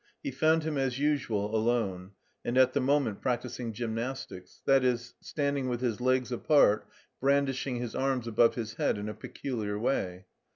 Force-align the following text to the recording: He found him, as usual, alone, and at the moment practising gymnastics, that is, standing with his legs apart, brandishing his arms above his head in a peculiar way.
He 0.23 0.31
found 0.31 0.63
him, 0.63 0.79
as 0.79 0.97
usual, 0.97 1.55
alone, 1.55 2.13
and 2.43 2.57
at 2.57 2.73
the 2.73 2.79
moment 2.81 3.21
practising 3.21 3.71
gymnastics, 3.71 4.59
that 4.65 4.83
is, 4.83 5.13
standing 5.21 5.69
with 5.69 5.81
his 5.81 6.01
legs 6.01 6.31
apart, 6.31 6.87
brandishing 7.19 7.75
his 7.75 7.93
arms 7.93 8.25
above 8.25 8.55
his 8.55 8.73
head 8.77 8.97
in 8.97 9.07
a 9.07 9.13
peculiar 9.13 9.77
way. 9.77 10.25